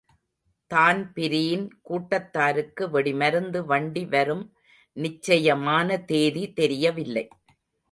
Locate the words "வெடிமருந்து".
2.95-3.61